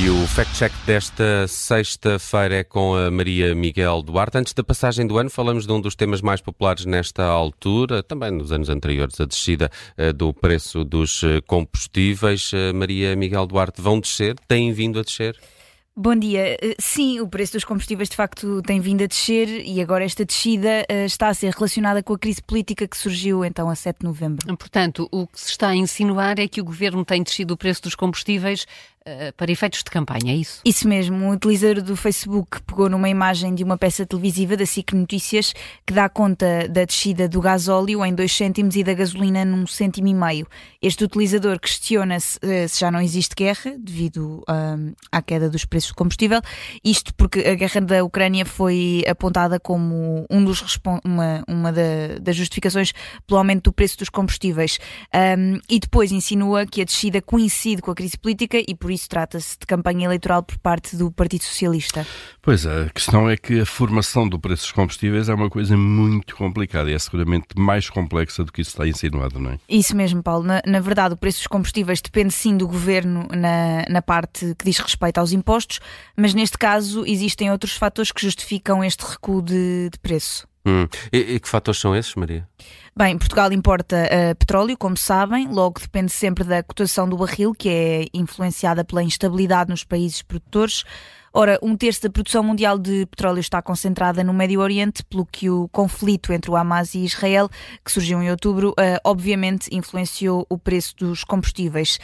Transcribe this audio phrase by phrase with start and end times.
[0.00, 4.38] E o fact-check desta sexta-feira é com a Maria Miguel Duarte.
[4.38, 8.30] Antes da passagem do ano, falamos de um dos temas mais populares nesta altura, também
[8.30, 12.52] nos anos anteriores, a descida uh, do preço dos uh, combustíveis.
[12.52, 14.34] Uh, Maria Miguel Duarte, vão descer?
[14.48, 15.38] Têm vindo a descer?
[15.94, 16.56] Bom dia.
[16.62, 20.24] Eh, sim, o preço dos combustíveis de facto tem vindo a descer e agora esta
[20.24, 23.98] descida eh, está a ser relacionada com a crise política que surgiu então a 7
[23.98, 24.56] de novembro.
[24.56, 27.82] Portanto, o que se está a insinuar é que o governo tem descido o preço
[27.82, 28.66] dos combustíveis
[29.06, 30.60] uh, para efeitos de campanha, é isso?
[30.64, 31.16] Isso mesmo.
[31.16, 35.52] Um utilizador do Facebook pegou numa imagem de uma peça televisiva da SIC Notícias
[35.86, 40.08] que dá conta da descida do gasóleo em 2 cêntimos e da gasolina num cêntimo
[40.08, 40.46] e meio.
[40.80, 44.42] Este utilizador questiona-se uh, se já não existe guerra devido
[45.10, 46.40] à queda dos preços do combustível.
[46.84, 50.62] Isto porque a guerra da Ucrânia foi apontada como um dos
[51.04, 52.92] uma, uma da, das justificações
[53.26, 54.78] pelo aumento do preço dos combustíveis.
[55.14, 59.08] Um, e depois insinua que a descida coincide com a crise política e por isso
[59.08, 62.06] trata-se de campanha eleitoral por parte do Partido Socialista.
[62.40, 65.76] Pois é, a questão é que a formação do preço dos combustíveis é uma coisa
[65.76, 69.58] muito complicada e é seguramente mais complexa do que isso está insinuado, não é?
[69.68, 70.44] Isso mesmo, Paulo.
[70.44, 74.64] Na, na verdade, o preço dos combustíveis depende sim do governo na, na parte que
[74.64, 75.80] diz respeito aos impostos,
[76.16, 80.46] mas neste caso existem outros fatores que justificam este recuo de, de preço.
[80.64, 80.86] Hum.
[81.12, 82.46] E, e, que fatores são esses, Maria?
[82.94, 87.68] Bem, Portugal importa uh, petróleo, como sabem, logo depende sempre da cotação do barril, que
[87.70, 90.84] é influenciada pela instabilidade nos países produtores.
[91.32, 95.48] Ora, um terço da produção mundial de petróleo está concentrada no Médio Oriente, pelo que
[95.48, 97.48] o conflito entre o Hamas e Israel,
[97.82, 101.98] que surgiu em outubro, uh, obviamente influenciou o preço dos combustíveis.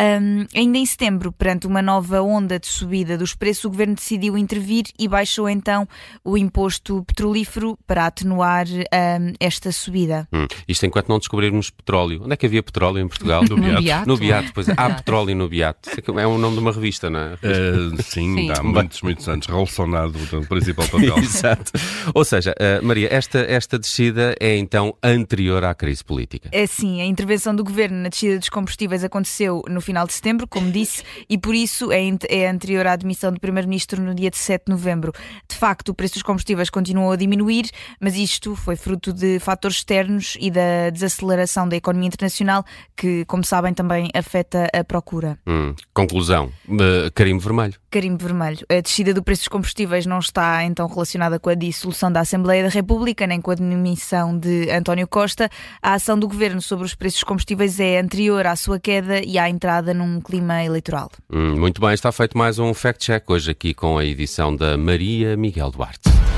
[0.00, 4.36] Um, ainda em setembro, perante uma nova onda de subida dos preços, o governo decidiu
[4.36, 5.86] intervir e baixou então
[6.24, 10.26] o imposto petrolífero para atenuar um, esta subida.
[10.32, 12.22] Hum, isto enquanto não descobrirmos petróleo.
[12.24, 13.44] Onde é que havia petróleo em Portugal?
[13.44, 14.08] No, no Beato.
[14.08, 14.74] No Beato, pois é.
[14.76, 15.90] Há petróleo no Beato.
[16.18, 17.34] É o nome de uma revista, não é?
[17.34, 19.46] Uh, sim, sim, há muitos, muitos anos.
[19.46, 21.18] Relacionado o principal papel.
[21.18, 21.72] Exato.
[22.14, 26.48] Ou seja, uh, Maria, esta, esta descida é então anterior à crise política.
[26.50, 30.46] É sim, a intervenção do governo na descida dos combustíveis aconteceu no final de setembro,
[30.48, 34.38] como disse, e por isso é, é anterior à admissão do Primeiro-Ministro no dia de
[34.38, 35.12] 7 de novembro.
[35.46, 37.68] De facto, o preço dos combustíveis continuou a diminuir,
[38.00, 42.64] mas isto foi fruto de fatores externos e da desaceleração da economia internacional,
[42.96, 45.38] que, como sabem, também afeta a procura.
[45.46, 47.74] Hum, conclusão: uh, carimbo vermelho.
[47.90, 48.64] Carimbo vermelho.
[48.68, 52.62] A descida do preço dos combustíveis não está então relacionada com a dissolução da Assembleia
[52.62, 55.50] da República, nem com a demissão de António Costa.
[55.82, 59.38] A ação do governo sobre os preços dos combustíveis é anterior à sua queda e
[59.38, 61.10] à entrada num clima eleitoral.
[61.30, 65.36] Hum, muito bem, está feito mais um fact-check hoje aqui com a edição da Maria
[65.36, 66.31] Miguel Duarte.